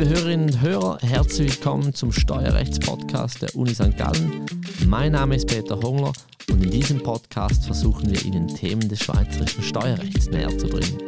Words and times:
Liebe 0.00 0.14
Hörerinnen 0.14 0.46
und 0.46 0.60
Hörer, 0.62 0.98
herzlich 1.02 1.56
willkommen 1.56 1.92
zum 1.92 2.10
Steuerrechtspodcast 2.10 3.42
der 3.42 3.54
Uni 3.54 3.74
St. 3.74 3.98
Gallen. 3.98 4.46
Mein 4.86 5.12
Name 5.12 5.36
ist 5.36 5.46
Peter 5.46 5.78
Hongler 5.78 6.14
und 6.48 6.64
in 6.64 6.70
diesem 6.70 7.02
Podcast 7.02 7.66
versuchen 7.66 8.10
wir 8.10 8.24
Ihnen 8.24 8.48
Themen 8.48 8.88
des 8.88 9.00
schweizerischen 9.00 9.62
Steuerrechts 9.62 10.30
näher 10.30 10.56
zu 10.56 10.68
bringen. 10.68 10.98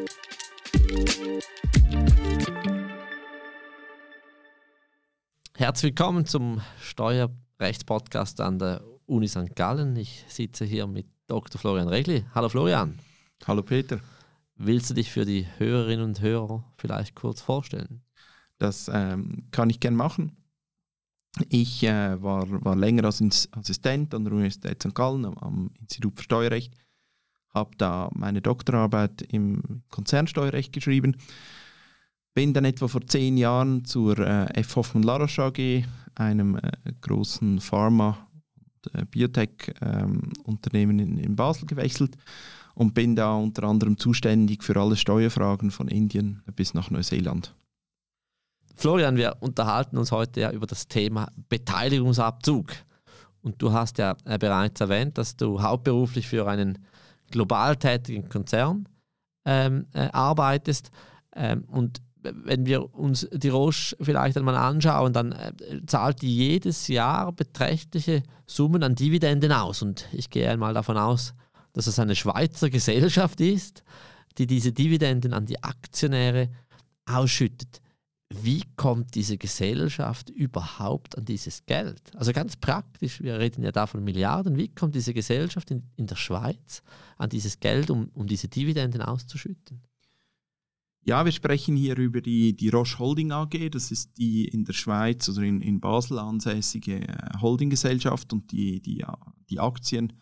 Herzlich 5.56 5.84
willkommen 5.84 6.26
zum 6.26 6.60
Steuerrechtspodcast 6.82 8.42
an 8.42 8.58
der 8.58 8.82
Uni 9.06 9.26
St. 9.26 9.56
Gallen. 9.56 9.96
Ich 9.96 10.26
sitze 10.28 10.66
hier 10.66 10.86
mit 10.86 11.06
Dr. 11.28 11.58
Florian 11.58 11.88
Regli. 11.88 12.26
Hallo 12.34 12.50
Florian. 12.50 12.98
Hallo 13.46 13.62
Peter. 13.62 14.00
Willst 14.56 14.90
du 14.90 14.94
dich 14.94 15.10
für 15.10 15.24
die 15.24 15.46
Hörerinnen 15.56 16.04
und 16.04 16.20
Hörer 16.20 16.62
vielleicht 16.76 17.14
kurz 17.14 17.40
vorstellen? 17.40 18.02
Das 18.62 18.88
ähm, 18.94 19.42
kann 19.50 19.70
ich 19.70 19.80
gerne 19.80 19.96
machen. 19.96 20.36
Ich 21.48 21.82
äh, 21.82 22.22
war, 22.22 22.46
war 22.64 22.76
länger 22.76 23.04
als 23.04 23.20
Assistent 23.50 24.14
an 24.14 24.22
der 24.22 24.34
Universität 24.34 24.80
St. 24.80 24.94
Gallen 24.94 25.24
am, 25.24 25.36
am 25.38 25.70
Institut 25.80 26.16
für 26.16 26.22
Steuerrecht, 26.22 26.72
habe 27.52 27.72
da 27.76 28.08
meine 28.14 28.40
Doktorarbeit 28.40 29.22
im 29.22 29.82
Konzernsteuerrecht 29.88 30.72
geschrieben, 30.72 31.16
bin 32.34 32.52
dann 32.52 32.64
etwa 32.64 32.86
vor 32.86 33.04
zehn 33.04 33.36
Jahren 33.36 33.84
zur 33.84 34.16
äh, 34.20 34.44
F. 34.54 34.76
Hoffmann 34.76 35.02
Laroche 35.02 35.42
AG, 35.42 35.84
einem 36.14 36.54
äh, 36.54 36.70
großen 37.00 37.58
Pharma- 37.60 38.28
und 38.54 38.94
äh, 38.94 39.04
Biotech-Unternehmen 39.06 41.00
ähm, 41.00 41.08
in, 41.08 41.18
in 41.18 41.34
Basel 41.34 41.66
gewechselt 41.66 42.16
und 42.76 42.94
bin 42.94 43.16
da 43.16 43.34
unter 43.34 43.64
anderem 43.64 43.98
zuständig 43.98 44.62
für 44.62 44.80
alle 44.80 44.94
Steuerfragen 44.94 45.72
von 45.72 45.88
Indien 45.88 46.44
bis 46.54 46.74
nach 46.74 46.92
Neuseeland. 46.92 47.56
Florian, 48.74 49.16
wir 49.16 49.36
unterhalten 49.40 49.98
uns 49.98 50.12
heute 50.12 50.40
ja 50.40 50.50
über 50.50 50.66
das 50.66 50.88
Thema 50.88 51.30
Beteiligungsabzug. 51.48 52.72
Und 53.42 53.60
du 53.60 53.72
hast 53.72 53.98
ja 53.98 54.16
äh, 54.24 54.38
bereits 54.38 54.80
erwähnt, 54.80 55.18
dass 55.18 55.36
du 55.36 55.62
hauptberuflich 55.62 56.28
für 56.28 56.46
einen 56.46 56.78
global 57.30 57.76
tätigen 57.76 58.28
Konzern 58.28 58.88
ähm, 59.44 59.86
äh, 59.92 60.08
arbeitest. 60.12 60.90
Ähm, 61.34 61.64
und 61.64 62.00
wenn 62.22 62.66
wir 62.66 62.94
uns 62.94 63.28
die 63.32 63.48
Roche 63.48 63.96
vielleicht 64.00 64.36
einmal 64.36 64.56
anschauen, 64.56 65.12
dann 65.12 65.32
äh, 65.32 65.52
zahlt 65.86 66.22
die 66.22 66.34
jedes 66.34 66.86
Jahr 66.86 67.32
beträchtliche 67.32 68.22
Summen 68.46 68.84
an 68.84 68.94
Dividenden 68.94 69.50
aus. 69.50 69.82
Und 69.82 70.08
ich 70.12 70.30
gehe 70.30 70.48
einmal 70.48 70.72
davon 70.72 70.96
aus, 70.96 71.34
dass 71.72 71.88
es 71.88 71.98
eine 71.98 72.14
Schweizer 72.14 72.70
Gesellschaft 72.70 73.40
ist, 73.40 73.82
die 74.38 74.46
diese 74.46 74.72
Dividenden 74.72 75.32
an 75.32 75.46
die 75.46 75.62
Aktionäre 75.62 76.48
ausschüttet 77.06 77.81
wie 78.40 78.62
kommt 78.76 79.14
diese 79.14 79.36
Gesellschaft 79.36 80.30
überhaupt 80.30 81.18
an 81.18 81.24
dieses 81.24 81.64
Geld? 81.66 82.00
Also 82.16 82.32
ganz 82.32 82.56
praktisch, 82.56 83.22
wir 83.22 83.38
reden 83.38 83.62
ja 83.62 83.72
da 83.72 83.86
von 83.86 84.02
Milliarden, 84.02 84.56
wie 84.56 84.68
kommt 84.68 84.94
diese 84.94 85.14
Gesellschaft 85.14 85.70
in, 85.70 85.82
in 85.96 86.06
der 86.06 86.16
Schweiz 86.16 86.82
an 87.18 87.30
dieses 87.30 87.60
Geld, 87.60 87.90
um, 87.90 88.08
um 88.14 88.26
diese 88.26 88.48
Dividenden 88.48 89.02
auszuschütten? 89.02 89.82
Ja, 91.04 91.24
wir 91.24 91.32
sprechen 91.32 91.74
hier 91.74 91.96
über 91.98 92.20
die, 92.20 92.54
die 92.54 92.68
Roche 92.68 93.00
Holding 93.00 93.32
AG. 93.32 93.70
Das 93.72 93.90
ist 93.90 94.16
die 94.18 94.46
in 94.46 94.64
der 94.64 94.72
Schweiz 94.72 95.28
oder 95.28 95.42
in, 95.42 95.60
in 95.60 95.80
Basel 95.80 96.18
ansässige 96.18 97.00
äh, 97.00 97.40
Holdinggesellschaft 97.40 98.32
und 98.32 98.52
die, 98.52 98.80
die, 98.80 99.04
die 99.50 99.58
Aktien 99.58 100.12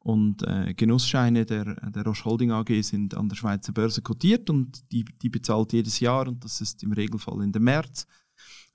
und 0.00 0.42
äh, 0.42 0.74
Genussscheine 0.74 1.44
der, 1.44 1.74
der 1.90 2.04
Roche 2.04 2.24
Holding 2.24 2.52
AG 2.52 2.82
sind 2.82 3.14
an 3.14 3.28
der 3.28 3.36
Schweizer 3.36 3.72
Börse 3.72 4.02
kotiert 4.02 4.48
und 4.48 4.90
die, 4.92 5.04
die 5.04 5.28
bezahlt 5.28 5.72
jedes 5.72 6.00
Jahr 6.00 6.28
und 6.28 6.44
das 6.44 6.60
ist 6.60 6.82
im 6.82 6.92
Regelfall 6.92 7.42
Ende 7.42 7.60
März. 7.60 8.06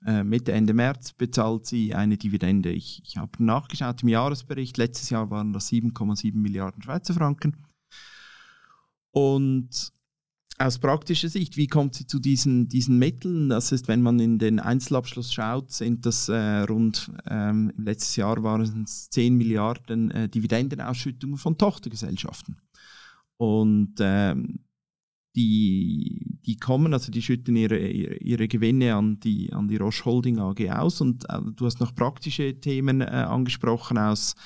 Äh, 0.04 0.22
Mitte, 0.22 0.52
Ende 0.52 0.74
März 0.74 1.12
bezahlt 1.12 1.66
sie 1.66 1.94
eine 1.94 2.18
Dividende. 2.18 2.70
Ich, 2.70 3.00
ich 3.04 3.16
habe 3.16 3.42
nachgeschaut 3.42 4.02
im 4.02 4.08
Jahresbericht, 4.08 4.76
letztes 4.76 5.10
Jahr 5.10 5.30
waren 5.30 5.52
das 5.52 5.70
7,7 5.70 6.36
Milliarden 6.36 6.82
Schweizer 6.82 7.14
Franken. 7.14 7.56
Und 9.10 9.92
aus 10.58 10.78
praktischer 10.78 11.28
Sicht, 11.28 11.56
wie 11.56 11.66
kommt 11.66 11.94
sie 11.94 12.06
zu 12.06 12.18
diesen, 12.18 12.68
diesen 12.68 12.98
Mitteln? 12.98 13.48
Das 13.48 13.72
ist, 13.72 13.88
wenn 13.88 14.02
man 14.02 14.20
in 14.20 14.38
den 14.38 14.60
Einzelabschluss 14.60 15.32
schaut, 15.32 15.72
sind 15.72 16.06
das 16.06 16.28
äh, 16.28 16.60
rund, 16.60 17.10
ähm, 17.28 17.72
letztes 17.76 18.16
Jahr 18.16 18.42
waren 18.42 18.84
es 18.84 19.10
10 19.10 19.36
Milliarden 19.36 20.10
äh, 20.12 20.28
Dividendenausschüttungen 20.28 21.38
von 21.38 21.58
Tochtergesellschaften. 21.58 22.56
Und 23.36 23.94
ähm, 23.98 24.60
die, 25.34 26.38
die 26.46 26.56
kommen, 26.56 26.92
also 26.92 27.10
die 27.10 27.22
schütten 27.22 27.56
ihre, 27.56 27.78
ihre, 27.78 28.46
Gewinne 28.46 28.94
an 28.94 29.18
die, 29.18 29.52
an 29.52 29.66
die 29.66 29.76
Roche 29.76 30.04
Holding 30.04 30.38
AG 30.38 30.70
aus. 30.70 31.00
Und 31.00 31.28
äh, 31.28 31.40
du 31.56 31.66
hast 31.66 31.80
noch 31.80 31.94
praktische 31.94 32.60
Themen 32.60 33.00
äh, 33.00 33.06
angesprochen 33.06 33.98
aus 33.98 34.36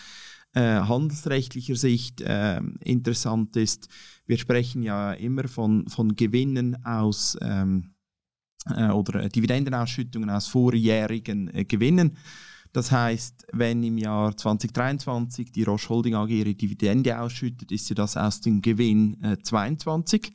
äh, 0.55 0.81
handelsrechtlicher 0.81 1.77
Sicht. 1.77 2.21
Äh, 2.21 2.61
interessant 2.81 3.57
ist, 3.57 3.89
wir 4.27 4.39
sprechen 4.39 4.83
ja 4.83 5.13
immer 5.13 5.49
von, 5.49 5.89
von 5.89 6.17
Gewinnen 6.17 6.85
aus 6.85 7.37
ähm, 7.41 7.95
äh, 8.67 8.89
oder 8.91 9.29
Dividendenausschüttungen 9.29 10.31
aus 10.31 10.49
vorjährigen 10.49 11.53
äh, 11.55 11.65
Gewinnen. 11.65 12.17
Das 12.73 12.93
heißt, 12.93 13.47
wenn 13.53 13.83
im 13.83 13.97
Jahr 13.97 14.37
2023 14.37 15.53
die 15.53 15.63
Roche 15.63 15.89
Holding 15.89 16.15
AG 16.15 16.29
ihre 16.29 16.55
Dividende 16.55 17.19
ausschüttet, 17.19 17.73
ist 17.73 17.89
ja 17.89 17.95
das 17.95 18.17
aus 18.17 18.41
dem 18.41 18.61
Gewinn 18.61 19.23
äh, 19.23 19.39
22. 19.43 20.33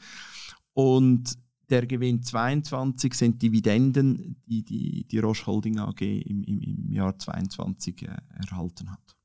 Und 0.73 1.37
der 1.69 1.85
Gewinn 1.85 2.23
22 2.23 3.13
sind 3.13 3.41
Dividenden, 3.41 4.41
die 4.47 4.63
die, 4.63 5.07
die 5.07 5.19
Roche 5.19 5.45
Holding 5.45 5.79
AG 5.79 6.01
im, 6.01 6.43
im, 6.43 6.59
im 6.61 6.91
Jahr 6.91 7.17
22 7.17 8.03
äh, 8.03 8.17
erhalten 8.47 8.91
hat. 8.91 9.15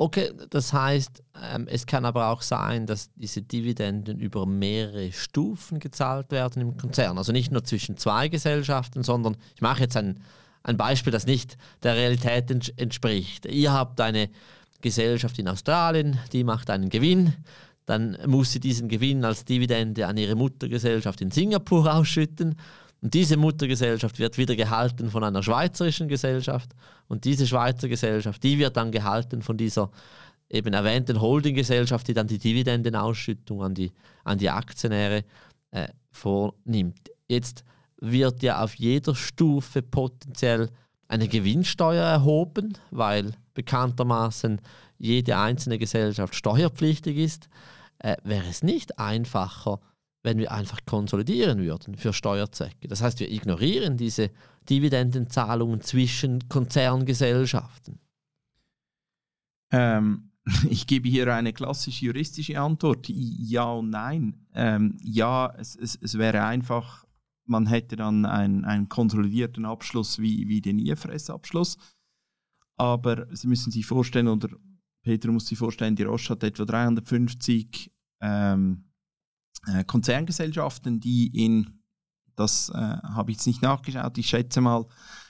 Okay, 0.00 0.30
das 0.50 0.72
heißt, 0.72 1.24
ähm, 1.52 1.66
es 1.68 1.84
kann 1.84 2.04
aber 2.04 2.28
auch 2.28 2.42
sein, 2.42 2.86
dass 2.86 3.10
diese 3.16 3.42
Dividenden 3.42 4.20
über 4.20 4.46
mehrere 4.46 5.10
Stufen 5.10 5.80
gezahlt 5.80 6.30
werden 6.30 6.62
im 6.62 6.76
Konzern. 6.76 7.18
Also 7.18 7.32
nicht 7.32 7.50
nur 7.50 7.64
zwischen 7.64 7.96
zwei 7.96 8.28
Gesellschaften, 8.28 9.02
sondern 9.02 9.36
ich 9.56 9.60
mache 9.60 9.82
jetzt 9.82 9.96
ein, 9.96 10.20
ein 10.62 10.76
Beispiel, 10.76 11.12
das 11.12 11.26
nicht 11.26 11.58
der 11.82 11.96
Realität 11.96 12.48
ents 12.48 12.68
entspricht. 12.76 13.46
Ihr 13.46 13.72
habt 13.72 14.00
eine 14.00 14.30
Gesellschaft 14.82 15.36
in 15.40 15.48
Australien, 15.48 16.16
die 16.32 16.44
macht 16.44 16.70
einen 16.70 16.90
Gewinn, 16.90 17.34
dann 17.84 18.16
muss 18.24 18.52
sie 18.52 18.60
diesen 18.60 18.88
Gewinn 18.88 19.24
als 19.24 19.44
Dividende 19.44 20.06
an 20.06 20.16
ihre 20.16 20.36
Muttergesellschaft 20.36 21.20
in 21.22 21.32
Singapur 21.32 21.92
ausschütten 21.92 22.54
und 23.00 23.14
diese 23.14 23.36
Muttergesellschaft 23.36 24.18
wird 24.18 24.38
wieder 24.38 24.56
gehalten 24.56 25.10
von 25.10 25.22
einer 25.22 25.42
schweizerischen 25.42 26.08
Gesellschaft 26.08 26.70
und 27.06 27.24
diese 27.24 27.46
Schweizer 27.46 27.88
Gesellschaft, 27.88 28.42
die 28.42 28.58
wird 28.58 28.76
dann 28.76 28.90
gehalten 28.90 29.42
von 29.42 29.56
dieser 29.56 29.90
eben 30.50 30.72
erwähnten 30.72 31.20
Holdinggesellschaft, 31.20 32.08
die 32.08 32.14
dann 32.14 32.26
die 32.26 32.38
Dividendenausschüttung 32.38 33.62
an 33.62 33.74
die, 33.74 33.92
an 34.24 34.38
die 34.38 34.50
Aktionäre 34.50 35.24
äh, 35.70 35.88
vornimmt. 36.10 37.10
Jetzt 37.28 37.64
wird 38.00 38.42
ja 38.42 38.62
auf 38.62 38.74
jeder 38.74 39.14
Stufe 39.14 39.82
potenziell 39.82 40.70
eine 41.08 41.28
Gewinnsteuer 41.28 42.04
erhoben, 42.04 42.78
weil 42.90 43.32
bekanntermaßen 43.54 44.60
jede 44.98 45.36
einzelne 45.36 45.78
Gesellschaft 45.78 46.34
steuerpflichtig 46.34 47.16
ist. 47.16 47.48
Äh, 47.98 48.16
wäre 48.24 48.46
es 48.48 48.62
nicht 48.62 48.98
einfacher, 48.98 49.80
wenn 50.28 50.36
wir 50.36 50.52
einfach 50.52 50.84
konsolidieren 50.84 51.58
würden 51.60 51.96
für 51.96 52.12
Steuerzwecke. 52.12 52.86
Das 52.86 53.00
heißt, 53.00 53.18
wir 53.18 53.32
ignorieren 53.32 53.96
diese 53.96 54.30
Dividendenzahlungen 54.68 55.80
zwischen 55.80 56.50
Konzerngesellschaften. 56.50 57.98
Ähm, 59.72 60.32
ich 60.68 60.86
gebe 60.86 61.08
hier 61.08 61.34
eine 61.34 61.54
klassische 61.54 62.04
juristische 62.04 62.60
Antwort. 62.60 63.08
Ja 63.08 63.72
und 63.72 63.88
nein. 63.88 64.46
Ähm, 64.52 64.98
ja, 65.02 65.50
es, 65.56 65.74
es, 65.76 65.96
es, 65.96 66.18
wäre 66.18 66.44
einfach, 66.44 67.06
man 67.46 67.66
hätte 67.66 67.96
dann 67.96 68.26
einen, 68.26 68.66
einen 68.66 68.90
konsolidierten 68.90 69.64
Abschluss 69.64 70.18
wie, 70.18 70.46
wie 70.46 70.60
den 70.60 70.78
IFRS-Abschluss. 70.78 71.78
Aber 72.76 73.34
Sie 73.34 73.46
müssen 73.46 73.72
sich 73.72 73.86
vorstellen, 73.86 74.28
oder 74.28 74.50
Peter 75.02 75.32
muss 75.32 75.46
sich 75.46 75.56
vorstellen, 75.56 75.96
die 75.96 76.02
Roche 76.02 76.34
hat 76.34 76.42
etwa 76.44 76.66
350 76.66 77.90
ähm, 78.20 78.87
äh, 79.66 79.84
Konzerngesellschaften, 79.84 81.00
die 81.00 81.28
in, 81.28 81.80
das 82.36 82.70
äh, 82.70 82.76
habe 82.76 83.30
ich 83.30 83.38
jetzt 83.38 83.46
nicht 83.46 83.62
nachgeschaut, 83.62 84.16
ich 84.18 84.28
schätze 84.28 84.60
mal, 84.60 84.86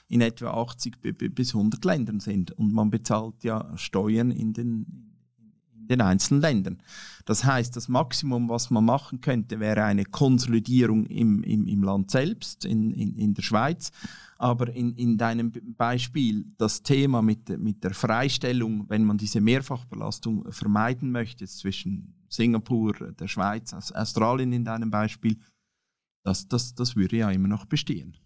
in 0.09 0.23
etwa 0.23 0.51
80 0.51 1.01
bis 1.35 1.55
100 1.55 1.85
Ländern 1.85 2.21
sind. 2.21 2.53
Und 2.53 2.73
man 2.73 2.91
bezahlt 2.91 3.45
ja 3.45 3.77
Steuern 3.77 4.31
in 4.31 4.55
den, 4.55 4.87
den 5.71 6.01
einzelnen 6.01 6.41
Ländern. 6.41 6.83
Das 7.27 7.45
heißt, 7.45 7.77
das 7.77 7.89
Maximum, 7.89 8.49
was 8.49 8.71
man 8.71 8.87
machen 8.87 9.21
könnte, 9.21 9.61
wäre 9.61 9.85
eine 9.85 10.05
Konsolidierung 10.05 11.05
im, 11.07 11.43
im, 11.43 11.67
im 11.67 11.83
Land 11.83 12.11
selbst, 12.11 12.65
in, 12.65 12.93
in, 12.93 13.17
in 13.17 13.35
der 13.35 13.43
Schweiz. 13.43 13.93
Aber 14.39 14.73
in, 14.75 14.95
in 14.95 15.19
deinem 15.19 15.53
Beispiel 15.77 16.47
das 16.57 16.83
Thema 16.83 17.21
mit, 17.21 17.59
mit 17.59 17.85
der 17.85 17.93
Freistellung, 17.93 18.89
wenn 18.89 19.05
man 19.05 19.19
diese 19.19 19.41
Mehrfachbelastung 19.41 20.51
vermeiden 20.53 21.11
möchte, 21.11 21.47
zwischen 21.47 22.15
Singapur, 22.29 22.95
der 22.95 23.29
Schweiz, 23.29 23.73
Australien 23.73 24.53
in 24.53 24.65
deinem 24.65 24.91
Beispiel, 24.91 25.39
das, 26.25 26.49
das, 26.49 26.75
das 26.75 26.97
würde 26.97 27.17
ja 27.17 27.31
immer 27.31 27.49
noch 27.49 27.65
bestehen. 27.65 28.17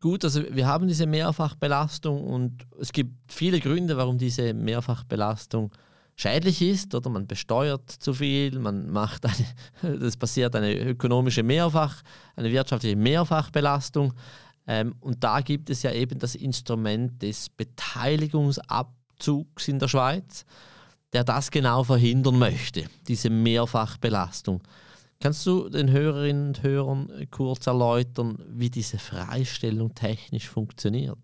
Gut, 0.00 0.24
also 0.24 0.42
wir 0.50 0.66
haben 0.66 0.86
diese 0.86 1.06
Mehrfachbelastung 1.06 2.24
und 2.24 2.66
es 2.78 2.92
gibt 2.92 3.32
viele 3.32 3.60
Gründe, 3.60 3.96
warum 3.96 4.18
diese 4.18 4.52
Mehrfachbelastung 4.52 5.72
schädlich 6.16 6.62
ist 6.62 6.94
oder 6.94 7.10
man 7.10 7.26
besteuert 7.26 7.90
zu 7.90 8.14
viel, 8.14 8.56
man 8.58 8.88
macht 8.90 9.24
eine, 9.24 9.34
das 9.98 10.16
passiert 10.16 10.54
eine 10.56 10.78
ökonomische 10.78 11.42
Mehrfach, 11.42 12.02
eine 12.36 12.52
wirtschaftliche 12.52 12.96
Mehrfachbelastung. 12.96 14.14
Ähm, 14.66 14.94
und 15.00 15.24
da 15.24 15.40
gibt 15.40 15.70
es 15.70 15.82
ja 15.82 15.92
eben 15.92 16.18
das 16.18 16.34
Instrument 16.34 17.22
des 17.22 17.48
Beteiligungsabzugs 17.50 19.68
in 19.68 19.78
der 19.78 19.88
Schweiz, 19.88 20.44
der 21.14 21.24
das 21.24 21.50
genau 21.50 21.84
verhindern 21.84 22.38
möchte, 22.38 22.84
diese 23.06 23.30
Mehrfachbelastung. 23.30 24.62
Kannst 25.20 25.46
du 25.46 25.68
den 25.68 25.90
Hörerinnen 25.90 26.48
und 26.48 26.62
Hörern 26.62 27.26
kurz 27.30 27.66
erläutern, 27.66 28.36
wie 28.48 28.68
diese 28.68 28.98
Freistellung 28.98 29.94
technisch 29.94 30.48
funktioniert? 30.48 31.18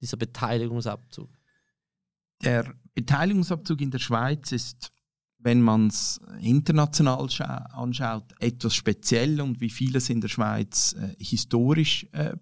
Dieser 0.00 0.16
Beteiligungsabzug? 0.16 1.28
Der 2.44 2.72
Beteiligungsabzug 2.94 3.80
in 3.80 3.90
der 3.90 3.98
Schweiz 3.98 4.52
ist, 4.52 4.92
wenn 5.38 5.60
man 5.60 5.88
es 5.88 6.20
international 6.40 7.28
anschaut, 7.72 8.32
etwas 8.38 8.74
speziell 8.74 9.40
und 9.40 9.60
wie 9.60 9.70
vieles 9.70 10.08
in 10.08 10.20
der 10.20 10.28
Schweiz 10.28 10.94
äh, 10.94 11.14
historisch 11.22 12.06
äh, 12.12 12.36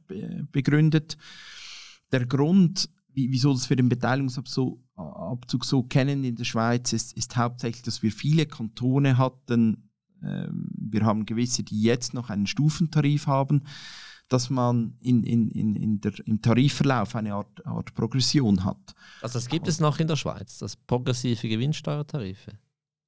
begründet. 0.52 1.16
Der 2.12 2.26
Grund, 2.26 2.88
wieso 3.08 3.52
das 3.52 3.68
wir 3.68 3.76
den 3.76 3.88
Beteiligungsabzug 3.88 4.83
so 5.62 5.82
kennen 5.82 6.24
in 6.24 6.36
der 6.36 6.44
Schweiz, 6.44 6.92
ist, 6.92 7.16
ist 7.16 7.36
hauptsächlich, 7.36 7.82
dass 7.82 8.02
wir 8.02 8.12
viele 8.12 8.46
Kantone 8.46 9.18
hatten, 9.18 9.90
ähm, 10.22 10.68
wir 10.76 11.04
haben 11.04 11.26
gewisse, 11.26 11.62
die 11.62 11.82
jetzt 11.82 12.14
noch 12.14 12.30
einen 12.30 12.46
Stufentarif 12.46 13.26
haben, 13.26 13.64
dass 14.28 14.50
man 14.50 14.96
in, 15.00 15.22
in, 15.22 15.50
in, 15.50 15.76
in 15.76 16.00
der, 16.00 16.12
im 16.26 16.40
Tarifverlauf 16.40 17.14
eine 17.14 17.34
Art, 17.34 17.66
Art 17.66 17.94
Progression 17.94 18.64
hat. 18.64 18.94
Also 19.20 19.38
das 19.38 19.48
gibt 19.48 19.68
es 19.68 19.80
noch 19.80 19.98
in 19.98 20.08
der 20.08 20.16
Schweiz, 20.16 20.58
das 20.58 20.76
progressive 20.76 21.48
Gewinnsteuertarife? 21.48 22.58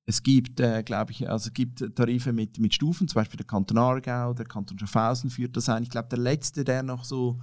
Es 0.08 0.22
gibt, 0.22 0.60
äh, 0.60 0.84
glaube 0.84 1.10
ich, 1.12 1.28
also 1.28 1.50
gibt 1.50 1.84
Tarife 1.96 2.32
mit, 2.32 2.60
mit 2.60 2.74
Stufen, 2.74 3.08
zum 3.08 3.16
Beispiel 3.16 3.38
der 3.38 3.46
Kanton 3.46 3.78
Aargau, 3.78 4.34
der 4.34 4.46
Kanton 4.46 4.78
Schaffhausen 4.78 5.30
führt 5.30 5.56
das 5.56 5.68
ein. 5.68 5.82
Ich 5.82 5.90
glaube, 5.90 6.08
der 6.08 6.18
letzte, 6.18 6.62
der 6.62 6.84
noch 6.84 7.04
so 7.04 7.40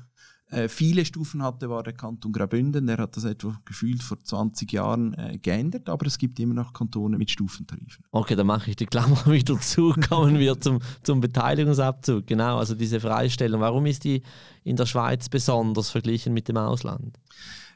äh, 0.53 0.69
viele 0.69 1.03
Stufen 1.05 1.41
hatte, 1.44 1.69
war 1.69 1.83
der 1.83 1.94
Kanton 1.94 2.31
Graubünden. 2.31 2.88
Der 2.88 2.97
hat 2.97 3.17
das 3.17 3.23
etwa 3.23 3.59
gefühlt 3.65 4.03
vor 4.03 4.19
20 4.19 4.71
Jahren 4.71 5.13
äh, 5.13 5.38
geändert, 5.38 5.89
aber 5.89 6.05
es 6.05 6.17
gibt 6.17 6.39
immer 6.39 6.53
noch 6.53 6.73
Kantone 6.73 7.17
mit 7.17 7.31
Stufentarifen. 7.31 8.05
Okay, 8.11 8.35
dann 8.35 8.47
mache 8.47 8.69
ich 8.69 8.75
die 8.75 8.85
Klammer 8.85 9.25
wieder 9.25 9.59
zu, 9.59 9.94
kommen 10.09 10.39
wir 10.39 10.59
zum, 10.59 10.79
zum 11.01 11.19
Beteiligungsabzug. 11.19 12.27
Genau, 12.27 12.57
also 12.57 12.75
diese 12.75 13.00
Freistellung. 13.00 13.61
Warum 13.61 13.85
ist 13.85 14.03
die 14.03 14.21
in 14.63 14.75
der 14.75 14.85
Schweiz 14.85 15.27
besonders 15.29 15.89
verglichen 15.89 16.33
mit 16.33 16.47
dem 16.47 16.57
Ausland? 16.57 17.19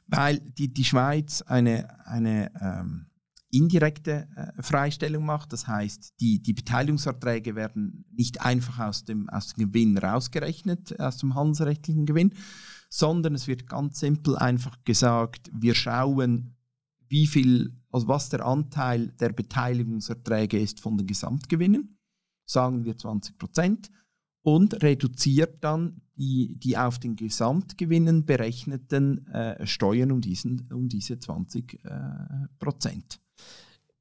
Weil 0.08 0.40
die, 0.40 0.74
die 0.74 0.86
Schweiz 0.86 1.42
eine, 1.42 2.06
eine 2.06 2.52
ähm, 2.62 3.08
indirekte 3.50 4.28
äh, 4.36 4.62
Freistellung 4.62 5.26
macht. 5.26 5.54
Das 5.54 5.68
heißt, 5.68 6.20
die, 6.20 6.42
die 6.42 6.54
Beteiligungserträge 6.54 7.56
werden 7.56 8.06
nicht 8.12 8.42
einfach 8.42 8.80
aus 8.80 9.06
dem, 9.06 9.30
aus 9.30 9.54
dem 9.54 9.72
Gewinn 9.72 9.98
rausgerechnet, 9.98 11.00
aus 11.00 11.18
dem 11.18 11.36
handelsrechtlichen 11.36 12.06
Gewinn, 12.06 12.34
sondern 12.90 13.36
es 13.36 13.48
wird 13.48 13.68
ganz 13.68 14.00
simpel 14.00 14.38
einfach 14.38 14.78
gesagt, 14.84 15.50
wir 15.54 15.76
schauen, 15.76 16.56
wie 17.10 17.28
viel, 17.28 17.74
also 17.92 18.08
was 18.08 18.30
der 18.30 18.46
Anteil 18.46 19.10
der 19.20 19.30
Beteiligungserträge 19.30 20.60
ist 20.60 20.80
von 20.80 20.98
den 20.98 21.08
Gesamtgewinnen, 21.08 21.98
sagen 22.46 22.84
wir 22.86 22.98
20 22.98 23.38
Prozent, 23.38 23.92
und 24.42 24.82
reduziert 24.84 25.64
dann 25.64 26.02
die, 26.18 26.56
die 26.58 26.78
auf 26.78 27.00
den 27.00 27.16
Gesamtgewinnen 27.16 28.26
berechneten 28.26 29.26
äh, 29.28 29.66
Steuern 29.66 30.12
um, 30.12 30.20
diesen, 30.22 30.70
um 30.72 30.90
diese 30.90 31.20
20 31.20 31.80
äh, 31.84 31.90
Prozent. 32.60 33.20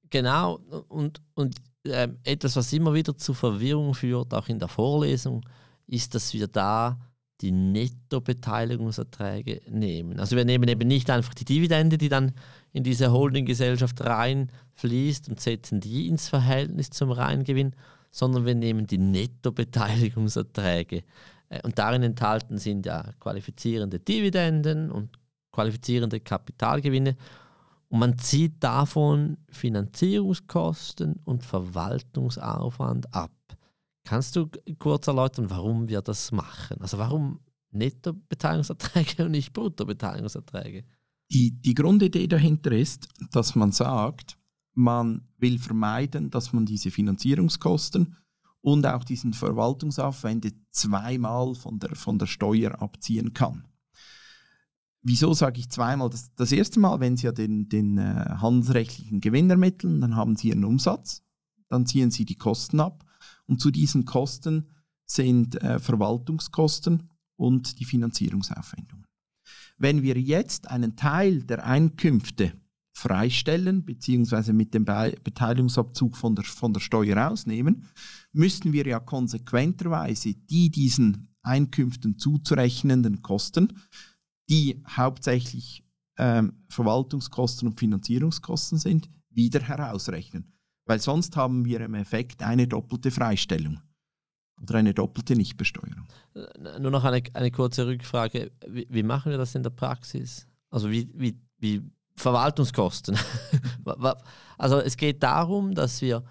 Genau, 0.08 0.60
und, 0.88 1.20
und 1.34 1.56
äh, 1.84 2.08
etwas, 2.24 2.56
was 2.56 2.72
immer 2.72 2.94
wieder 2.94 3.16
zu 3.16 3.34
Verwirrung 3.34 3.94
führt, 3.94 4.32
auch 4.34 4.48
in 4.48 4.58
der 4.58 4.68
Vorlesung, 4.68 5.44
ist, 5.86 6.14
dass 6.14 6.32
wir 6.32 6.48
da 6.48 6.98
die 7.42 7.52
Nettobeteiligungserträge 7.52 9.60
nehmen. 9.70 10.18
Also 10.18 10.36
wir 10.36 10.46
nehmen 10.46 10.68
eben 10.68 10.88
nicht 10.88 11.10
einfach 11.10 11.34
die 11.34 11.44
Dividende, 11.44 11.98
die 11.98 12.08
dann 12.08 12.32
in 12.72 12.82
diese 12.82 13.12
Holdinggesellschaft 13.12 14.00
reinfließt 14.00 15.28
und 15.28 15.38
setzen 15.40 15.80
die 15.80 16.08
ins 16.08 16.28
Verhältnis 16.28 16.88
zum 16.90 17.10
Reingewinn, 17.10 17.74
sondern 18.10 18.46
wir 18.46 18.54
nehmen 18.54 18.86
die 18.86 18.96
Nettobeteiligungserträge. 18.96 21.02
Äh, 21.48 21.62
und 21.62 21.78
darin 21.78 22.02
enthalten 22.02 22.58
sind 22.58 22.86
ja 22.86 23.12
qualifizierende 23.20 23.98
Dividenden 23.98 24.90
und 24.90 25.18
qualifizierende 25.52 26.20
Kapitalgewinne. 26.20 27.16
Und 27.88 28.00
man 28.00 28.18
zieht 28.18 28.62
davon 28.62 29.38
Finanzierungskosten 29.48 31.20
und 31.24 31.44
Verwaltungsaufwand 31.44 33.14
ab. 33.14 33.32
Kannst 34.04 34.36
du 34.36 34.48
kurz 34.78 35.06
erläutern, 35.06 35.50
warum 35.50 35.88
wir 35.88 36.02
das 36.02 36.32
machen? 36.32 36.80
Also 36.80 36.98
warum 36.98 37.40
Nettobeteiligungserträge 37.72 39.24
und 39.24 39.32
nicht 39.32 39.52
Bruttobeteiligungserträge? 39.52 40.84
Die, 41.32 41.50
die 41.50 41.74
Grundidee 41.74 42.28
dahinter 42.28 42.72
ist, 42.72 43.08
dass 43.32 43.56
man 43.56 43.72
sagt, 43.72 44.38
man 44.74 45.26
will 45.38 45.58
vermeiden, 45.58 46.30
dass 46.30 46.52
man 46.52 46.66
diese 46.66 46.90
Finanzierungskosten 46.90 48.16
und 48.66 48.84
auch 48.84 49.04
diesen 49.04 49.32
Verwaltungsaufwände 49.32 50.50
zweimal 50.72 51.54
von 51.54 51.78
der, 51.78 51.94
von 51.94 52.18
der 52.18 52.26
Steuer 52.26 52.82
abziehen 52.82 53.32
kann. 53.32 53.68
Wieso 55.02 55.34
sage 55.34 55.60
ich 55.60 55.70
zweimal? 55.70 56.10
Das, 56.10 56.34
das 56.34 56.50
erste 56.50 56.80
Mal, 56.80 56.98
wenn 56.98 57.16
Sie 57.16 57.26
ja 57.26 57.32
den, 57.32 57.68
den 57.68 57.96
äh, 57.96 58.24
handelsrechtlichen 58.40 59.20
Gewinn 59.20 59.48
ermitteln, 59.48 60.00
dann 60.00 60.16
haben 60.16 60.34
Sie 60.34 60.48
Ihren 60.48 60.64
Umsatz, 60.64 61.22
dann 61.68 61.86
ziehen 61.86 62.10
Sie 62.10 62.24
die 62.24 62.34
Kosten 62.34 62.80
ab 62.80 63.04
und 63.46 63.60
zu 63.60 63.70
diesen 63.70 64.04
Kosten 64.04 64.66
sind 65.04 65.62
äh, 65.62 65.78
Verwaltungskosten 65.78 67.08
und 67.36 67.78
die 67.78 67.84
Finanzierungsaufwendungen. 67.84 69.06
Wenn 69.78 70.02
wir 70.02 70.20
jetzt 70.20 70.68
einen 70.68 70.96
Teil 70.96 71.44
der 71.44 71.64
Einkünfte 71.64 72.52
freistellen, 72.96 73.84
beziehungsweise 73.84 74.54
mit 74.54 74.72
dem 74.72 74.86
Be 74.86 75.14
Beteiligungsabzug 75.22 76.16
von 76.16 76.34
der, 76.34 76.44
von 76.46 76.72
der 76.72 76.80
Steuer 76.80 77.16
rausnehmen, 77.16 77.84
müssten 78.32 78.72
wir 78.72 78.86
ja 78.86 79.00
konsequenterweise 79.00 80.32
die 80.34 80.70
diesen 80.70 81.28
Einkünften 81.42 82.18
zuzurechnenden 82.18 83.20
Kosten 83.20 83.80
die 84.48 84.82
hauptsächlich 84.88 85.84
ähm, 86.18 86.64
Verwaltungskosten 86.68 87.68
und 87.68 87.78
Finanzierungskosten 87.78 88.78
sind, 88.78 89.10
wieder 89.28 89.60
herausrechnen. 89.60 90.52
Weil 90.86 91.00
sonst 91.00 91.36
haben 91.36 91.64
wir 91.64 91.80
im 91.80 91.94
Effekt 91.94 92.42
eine 92.42 92.68
doppelte 92.68 93.10
Freistellung 93.10 93.80
oder 94.62 94.76
eine 94.76 94.94
doppelte 94.94 95.34
Nichtbesteuerung. 95.34 96.06
Äh, 96.34 96.78
nur 96.78 96.92
noch 96.92 97.04
eine, 97.04 97.22
eine 97.34 97.50
kurze 97.50 97.86
Rückfrage. 97.86 98.52
Wie, 98.68 98.86
wie, 98.88 99.02
machen 99.02 99.30
wir 99.30 99.38
das 99.38 99.54
in 99.54 99.64
der 99.64 99.70
Praxis? 99.70 100.46
Also 100.70 100.90
wie, 100.90 101.10
wie, 101.12 101.38
wie 101.58 101.82
Verwaltungskosten. 102.16 103.18
also 104.58 104.78
es 104.78 104.96
geht 104.96 105.22
darum, 105.22 105.74
dass 105.74 106.00
wir 106.00 106.24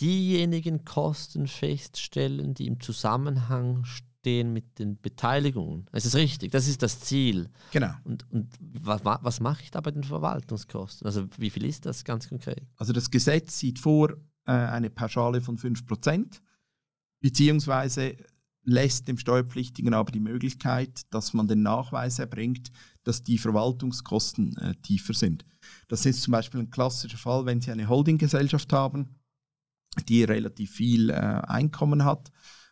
diejenigen 0.00 0.84
Kosten 0.84 1.46
feststellen, 1.46 2.54
die 2.54 2.66
im 2.66 2.80
Zusammenhang 2.80 3.84
stehen 3.84 4.52
mit 4.52 4.78
den 4.78 5.00
Beteiligungen. 5.00 5.86
Es 5.92 6.06
ist 6.06 6.14
richtig, 6.14 6.52
das 6.52 6.68
ist 6.68 6.82
das 6.82 7.00
Ziel. 7.00 7.50
Genau. 7.72 7.92
Und, 8.04 8.30
und 8.30 8.52
was, 8.60 9.04
was 9.04 9.40
mache 9.40 9.62
ich 9.62 9.70
da 9.70 9.80
bei 9.80 9.90
den 9.90 10.04
Verwaltungskosten? 10.04 11.06
Also 11.06 11.26
wie 11.36 11.50
viel 11.50 11.64
ist 11.64 11.86
das 11.86 12.04
ganz 12.04 12.28
konkret? 12.28 12.66
Also 12.76 12.92
das 12.92 13.10
Gesetz 13.10 13.58
sieht 13.58 13.78
vor 13.78 14.12
äh, 14.46 14.52
eine 14.52 14.90
Pauschale 14.90 15.40
von 15.40 15.58
5%, 15.58 16.40
beziehungsweise 17.20 18.16
lässt 18.62 19.08
dem 19.08 19.18
Steuerpflichtigen 19.18 19.94
aber 19.94 20.12
die 20.12 20.20
Möglichkeit, 20.20 21.02
dass 21.10 21.32
man 21.32 21.48
den 21.48 21.62
Nachweis 21.62 22.18
erbringt, 22.18 22.70
dass 23.04 23.22
die 23.22 23.38
Verwaltungskosten 23.38 24.56
äh, 24.58 24.74
tiefer 24.82 25.14
sind. 25.14 25.44
Das 25.88 26.06
ist 26.06 26.22
zum 26.22 26.32
Beispiel 26.32 26.60
ein 26.60 26.70
klassischer 26.70 27.18
Fall, 27.18 27.46
wenn 27.46 27.60
Sie 27.60 27.70
eine 27.70 27.88
Holdinggesellschaft 27.88 28.72
haben, 28.72 29.16
die 30.08 30.24
relativ 30.24 30.72
viel 30.72 31.10
äh, 31.10 31.14
Einkommen 31.14 32.04
hat 32.04 32.30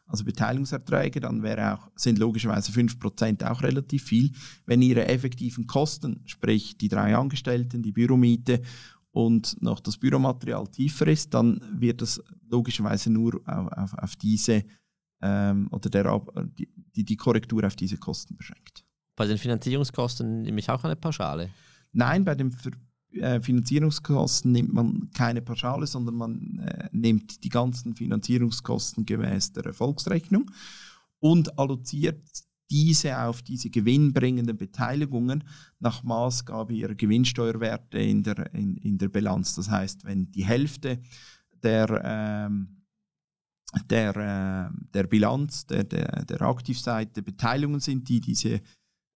also 0.08 0.24
Beteiligungserträge, 0.24 1.20
dann 1.20 1.42
wäre 1.42 1.74
auch, 1.74 1.90
sind 1.94 2.18
logischerweise 2.18 2.72
5% 2.72 3.46
auch 3.48 3.62
relativ 3.62 4.04
viel. 4.04 4.32
Wenn 4.64 4.82
Ihre 4.82 5.06
effektiven 5.06 5.66
Kosten, 5.66 6.22
sprich 6.24 6.78
die 6.78 6.88
drei 6.88 7.14
Angestellten, 7.14 7.82
die 7.82 7.92
Büromiete 7.92 8.62
und 9.10 9.60
noch 9.60 9.80
das 9.80 9.98
Büromaterial 9.98 10.66
tiefer 10.68 11.06
ist, 11.08 11.34
dann 11.34 11.60
wird 11.72 12.00
das 12.00 12.22
logischerweise 12.48 13.10
nur 13.10 13.40
auf, 13.46 13.68
auf, 13.72 13.94
auf 13.94 14.16
diese 14.16 14.64
ähm, 15.22 15.68
oder 15.70 15.90
der, 15.90 16.22
die, 16.94 17.04
die 17.04 17.16
Korrektur 17.16 17.64
auf 17.64 17.76
diese 17.76 17.96
Kosten 17.96 18.36
beschränkt. 18.36 18.84
Bei 19.16 19.26
den 19.26 19.38
Finanzierungskosten 19.38 20.42
nehme 20.42 20.60
ich 20.60 20.70
auch 20.70 20.84
eine 20.84 20.96
Pauschale? 20.96 21.50
Nein, 21.92 22.24
bei 22.24 22.34
den 22.34 22.54
äh, 23.12 23.40
Finanzierungskosten 23.40 24.52
nimmt 24.52 24.72
man 24.72 25.10
keine 25.14 25.42
Pauschale, 25.42 25.86
sondern 25.86 26.14
man 26.14 26.58
äh, 26.60 26.88
nimmt 26.92 27.42
die 27.42 27.48
ganzen 27.48 27.94
Finanzierungskosten 27.94 29.06
gemäß 29.06 29.52
der 29.52 29.66
Erfolgsrechnung 29.66 30.50
und 31.18 31.58
alloziert 31.58 32.22
diese 32.70 33.18
auf 33.18 33.42
diese 33.42 33.70
gewinnbringenden 33.70 34.56
Beteiligungen 34.56 35.44
nach 35.78 36.02
Maßgabe 36.02 36.74
ihrer 36.74 36.94
Gewinnsteuerwerte 36.94 37.98
in 37.98 38.22
der, 38.22 38.52
in, 38.54 38.76
in 38.76 38.98
der 38.98 39.08
Bilanz. 39.08 39.54
Das 39.54 39.70
heißt, 39.70 40.04
wenn 40.04 40.30
die 40.32 40.44
Hälfte 40.44 41.00
der, 41.62 42.02
ähm, 42.04 42.77
der, 43.90 44.16
äh, 44.16 44.74
der 44.94 45.04
Bilanz, 45.04 45.66
der, 45.66 45.84
der, 45.84 46.24
der 46.24 46.42
Aktivseite 46.42 47.22
Beteiligungen 47.22 47.80
sind, 47.80 48.08
die 48.08 48.20
diese 48.20 48.60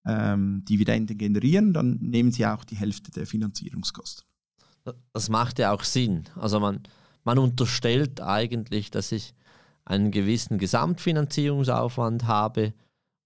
ähm, 0.06 0.64
Dividenden 0.64 1.16
generieren, 1.16 1.72
dann 1.72 1.98
nehmen 2.00 2.32
sie 2.32 2.46
auch 2.46 2.64
die 2.64 2.76
Hälfte 2.76 3.10
der 3.10 3.26
Finanzierungskosten. 3.26 4.24
Das 5.12 5.28
macht 5.28 5.58
ja 5.58 5.72
auch 5.72 5.84
Sinn. 5.84 6.24
Also 6.34 6.58
man, 6.58 6.80
man 7.24 7.38
unterstellt 7.38 8.20
eigentlich, 8.20 8.90
dass 8.90 9.12
ich 9.12 9.34
einen 9.84 10.10
gewissen 10.10 10.58
Gesamtfinanzierungsaufwand 10.58 12.26
habe 12.26 12.74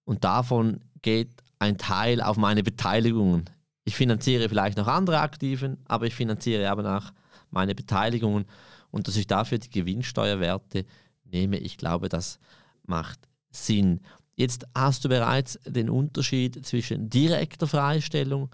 und 0.05 0.25
davon 0.25 0.81
geht 1.03 1.43
ein 1.59 1.79
Teil 1.79 2.21
auf 2.21 2.37
meine 2.37 2.63
Beteiligungen. 2.63 3.45
Ich 3.85 3.97
finanziere 3.97 4.49
vielleicht 4.49 4.77
noch 4.77 4.89
andere 4.89 5.21
Aktiven, 5.21 5.79
aber 5.87 6.07
ich 6.07 6.15
finanziere 6.15 6.71
aber 6.71 6.99
auch 6.99 7.13
meine 7.51 7.75
Beteiligungen 7.75 8.47
und 8.91 9.09
dass 9.09 9.17
ich 9.17 9.27
dafür 9.27 9.59
die 9.59 9.71
Gewinnsteuerwerte 9.71 10.85
nehme, 11.33 11.59
ich 11.59 11.77
glaube, 11.77 12.09
das 12.09 12.39
macht 12.85 13.19
Sinn. 13.51 14.01
Jetzt 14.35 14.67
hast 14.75 15.05
du 15.05 15.09
bereits 15.09 15.59
den 15.67 15.89
Unterschied 15.89 16.65
zwischen 16.67 17.09
direkter 17.09 17.67
Freistellung 17.67 18.51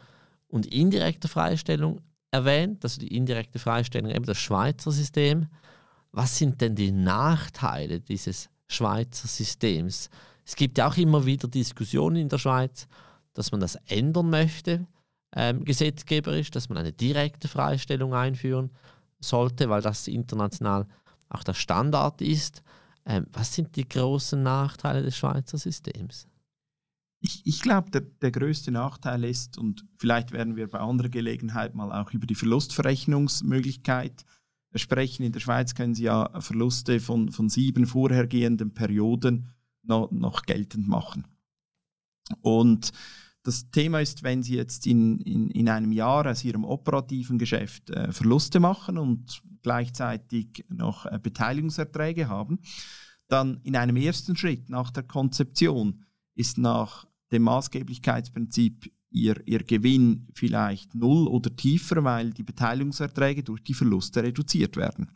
und 0.49 0.67
indirekter 0.67 1.29
Freistellung 1.29 2.01
erwähnt, 2.31 2.85
also 2.85 3.01
die 3.01 3.15
indirekte 3.17 3.59
Freistellung, 3.59 4.11
eben 4.11 4.25
das 4.25 4.39
Schweizer 4.39 4.93
System. 4.93 5.47
Was 6.13 6.39
sind 6.39 6.61
denn 6.61 6.75
die 6.75 6.93
Nachteile 6.93 8.01
dieses 8.01 8.49
Schweizer 8.69 9.29
Systems? 9.29 10.09
Es 10.45 10.57
gibt 10.57 10.79
ja 10.79 10.89
auch 10.89 10.97
immer 10.97 11.25
wieder 11.27 11.49
Diskussionen 11.49 12.17
in 12.17 12.29
der 12.29 12.39
Schweiz, 12.39 12.87
dass 13.35 13.53
man 13.53 13.61
das 13.61 13.77
ändern 13.87 14.31
möchte, 14.31 14.87
ähm, 15.35 15.65
gesetzgeberisch, 15.65 16.51
dass 16.51 16.69
man 16.69 16.79
eine 16.79 16.93
direkte 16.93 17.49
Freistellung 17.49 18.15
einführen 18.15 18.71
sollte, 19.21 19.69
weil 19.69 19.83
das 19.83 20.09
international 20.09 20.87
auch 21.35 21.45
der 21.45 21.55
Standard 21.55 22.21
ist. 22.21 22.63
Ähm, 23.05 23.27
was 23.33 23.55
sind 23.55 23.75
die 23.77 23.89
großen 23.89 24.43
Nachteile 24.43 25.03
des 25.03 25.17
Schweizer 25.17 25.59
Systems? 25.59 26.29
Ich, 27.21 27.47
ich 27.47 27.63
glaube, 27.63 27.91
der, 27.91 28.01
der 28.01 28.33
größte 28.33 28.73
Nachteil 28.73 29.25
ist, 29.25 29.57
und 29.57 29.85
vielleicht 29.97 30.33
werden 30.33 30.57
wir 30.57 30.69
bei 30.69 30.81
anderer 30.81 31.09
Gelegenheit 31.09 31.75
mal 31.75 31.93
auch 31.93 32.13
über 32.13 32.27
die 32.27 32.35
Verlustverrechnungsmöglichkeit 32.35 34.25
sprechen. 34.75 35.23
In 35.23 35.33
der 35.33 35.41
Schweiz 35.41 35.75
können 35.75 35.95
Sie 35.95 36.05
ja 36.05 36.41
Verluste 36.41 37.01
von, 37.01 37.31
von 37.31 37.49
sieben 37.49 37.87
vorhergehenden 37.87 38.75
Perioden 38.75 39.49
noch, 39.83 40.11
noch 40.11 40.43
geltend 40.43 40.89
machen. 40.89 41.27
Und 42.41 42.93
das 43.43 43.71
Thema 43.71 44.01
ist, 44.01 44.23
wenn 44.23 44.43
Sie 44.43 44.55
jetzt 44.55 44.87
in, 44.87 45.19
in, 45.21 45.51
in 45.51 45.69
einem 45.69 45.93
Jahr 45.93 46.27
aus 46.27 46.45
Ihrem 46.45 46.65
operativen 46.65 47.39
Geschäft 47.39 47.91
äh, 47.91 48.13
Verluste 48.13 48.61
machen 48.61 48.99
und 48.99 49.43
gleichzeitig 49.63 50.65
noch 50.69 51.07
äh, 51.07 51.19
Beteiligungserträge 51.21 52.29
haben, 52.29 52.61
dann 53.29 53.61
in 53.63 53.77
einem 53.77 53.97
ersten 53.97 54.37
Schritt 54.37 54.69
nach 54.69 54.91
der 54.91 55.05
Konzeption 55.05 56.05
ist 56.35 56.59
nach 56.59 57.07
dem 57.33 57.43
Maßgeblichkeitsprinzip 57.43 58.93
ihr, 59.11 59.37
ihr 59.47 59.63
Gewinn 59.65 60.29
vielleicht 60.35 60.95
null 60.95 61.27
oder 61.27 61.55
tiefer, 61.55 62.05
weil 62.05 62.31
die 62.31 62.43
Beteiligungserträge 62.43 63.43
durch 63.43 63.63
die 63.63 63.75
Verluste 63.75 64.23
reduziert 64.23 64.77
werden. 64.77 65.11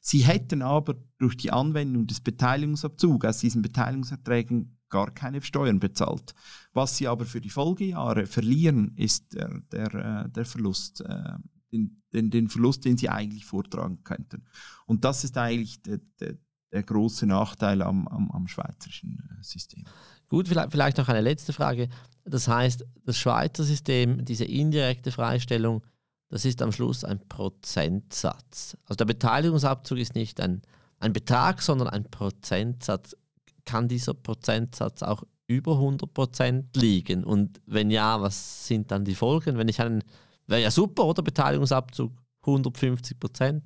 Sie 0.00 0.20
hätten 0.20 0.62
aber 0.62 0.96
durch 1.18 1.36
die 1.36 1.52
Anwendung 1.52 2.06
des 2.06 2.20
Beteiligungsabzugs 2.20 3.26
aus 3.26 3.38
diesen 3.38 3.62
Beteiligungserträgen 3.62 4.78
gar 4.88 5.10
keine 5.12 5.40
Steuern 5.42 5.78
bezahlt. 5.78 6.34
Was 6.72 6.96
sie 6.96 7.06
aber 7.06 7.24
für 7.24 7.40
die 7.40 7.50
Folgejahre 7.50 8.26
verlieren, 8.26 8.92
ist 8.96 9.34
der, 9.34 9.60
der, 9.70 9.94
äh, 9.94 10.30
der 10.30 10.44
Verlust, 10.44 11.02
äh, 11.02 11.34
den, 11.70 12.02
den, 12.12 12.30
den, 12.30 12.48
Verlust, 12.48 12.84
den 12.84 12.96
sie 12.96 13.08
eigentlich 13.08 13.44
vortragen 13.44 14.02
könnten. 14.02 14.44
Und 14.86 15.04
das 15.04 15.22
ist 15.22 15.38
eigentlich 15.38 15.82
der, 15.82 16.00
der, 16.18 16.36
der 16.72 16.82
große 16.82 17.26
Nachteil 17.26 17.82
am, 17.82 18.08
am, 18.08 18.30
am 18.30 18.48
schweizerischen 18.48 19.18
äh, 19.30 19.42
System. 19.42 19.84
Gut, 20.28 20.48
vielleicht, 20.48 20.72
vielleicht 20.72 20.98
noch 20.98 21.08
eine 21.08 21.20
letzte 21.20 21.52
Frage. 21.52 21.88
Das 22.24 22.48
heißt, 22.48 22.84
das 23.04 23.18
Schweizer 23.18 23.64
System, 23.64 24.24
diese 24.24 24.44
indirekte 24.44 25.12
Freistellung, 25.12 25.82
das 26.30 26.44
ist 26.44 26.62
am 26.62 26.72
Schluss 26.72 27.04
ein 27.04 27.20
Prozentsatz. 27.28 28.76
Also 28.84 28.96
der 28.96 29.04
Beteiligungsabzug 29.04 29.98
ist 29.98 30.14
nicht 30.14 30.40
ein, 30.40 30.62
ein 31.00 31.12
Betrag, 31.12 31.60
sondern 31.60 31.88
ein 31.88 32.04
Prozentsatz. 32.04 33.16
Kann 33.64 33.88
dieser 33.88 34.14
Prozentsatz 34.14 35.02
auch 35.02 35.24
über 35.48 35.72
100% 35.72 36.78
liegen? 36.78 37.24
Und 37.24 37.60
wenn 37.66 37.90
ja, 37.90 38.20
was 38.22 38.66
sind 38.66 38.92
dann 38.92 39.04
die 39.04 39.16
Folgen? 39.16 39.58
Wenn 39.58 39.68
ich 39.68 39.80
einen, 39.80 40.04
wäre 40.46 40.62
ja 40.62 40.70
super, 40.70 41.04
oder? 41.04 41.22
Beteiligungsabzug 41.22 42.12
150%. 42.44 43.60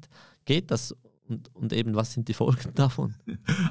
Geht 0.47 0.71
das? 0.71 0.97
Und, 1.27 1.55
und 1.55 1.73
eben, 1.73 1.95
was 1.95 2.13
sind 2.13 2.29
die 2.29 2.35
Folgen 2.35 2.73
davon? 2.75 3.15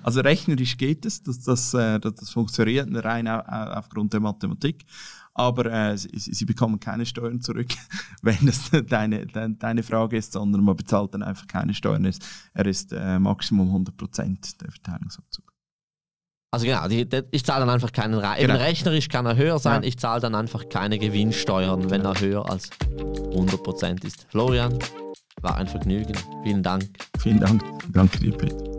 Also 0.01 0.21
rechnerisch 0.21 0.77
geht 0.77 1.05
es, 1.05 1.21
dass 1.23 1.39
das, 1.41 1.73
äh, 1.73 1.99
dass 1.99 2.15
das 2.15 2.29
funktioniert 2.29 2.89
rein 3.03 3.27
aufgrund 3.27 4.13
der 4.13 4.19
Mathematik 4.19 4.85
aber 5.33 5.65
äh, 5.65 5.97
sie, 5.97 6.09
sie, 6.13 6.45
bekommen 6.45 6.79
keine 6.79 7.05
Steuern 7.05 7.41
zurück, 7.41 7.69
wenn 8.21 8.37
das 8.45 8.69
deine, 8.87 9.25
deine, 9.25 9.55
deine 9.55 9.83
Frage 9.83 10.17
ist, 10.17 10.33
sondern 10.33 10.63
man 10.63 10.75
bezahlt 10.75 11.13
dann 11.13 11.23
einfach 11.23 11.47
keine 11.47 11.73
Steuern. 11.73 12.09
Er 12.53 12.65
ist 12.65 12.93
äh, 12.93 13.19
Maximum 13.19 13.85
100% 13.85 14.59
der 14.59 14.71
Verteilungsabzug. 14.71 15.53
Also 16.51 16.67
genau, 16.67 16.87
die, 16.87 17.09
die, 17.09 17.23
ich 17.31 17.43
zahle 17.43 17.61
dann 17.61 17.71
einfach 17.71 17.91
keinen 17.91 18.13
Re 18.13 18.35
genau. 18.37 18.53
Eben 18.53 18.63
rechnerisch 18.63 19.09
kann 19.09 19.25
er 19.25 19.35
höher 19.35 19.57
sein, 19.57 19.81
ja. 19.81 19.87
ich 19.87 19.97
zahle 19.97 20.21
dann 20.21 20.35
einfach 20.35 20.69
keine 20.69 20.99
Gewinnsteuern, 20.99 21.89
wenn 21.89 22.05
er 22.05 22.19
höher 22.19 22.47
als 22.47 22.69
100% 22.71 24.05
ist. 24.05 24.27
Florian, 24.29 24.77
war 25.41 25.57
ein 25.57 25.67
Vergnügen. 25.67 26.15
Vielen 26.43 26.61
Dank. 26.61 26.85
Vielen 27.19 27.39
Dank. 27.39 27.63
Danke 27.91 28.19
dir, 28.19 28.31
Peter. 28.37 28.72